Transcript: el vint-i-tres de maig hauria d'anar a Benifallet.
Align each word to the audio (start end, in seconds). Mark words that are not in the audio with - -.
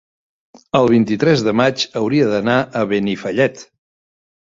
el 0.77 0.87
vint-i-tres 0.91 1.43
de 1.47 1.53
maig 1.61 1.83
hauria 2.01 2.29
d'anar 2.31 2.55
a 2.79 2.81
Benifallet. 2.93 3.63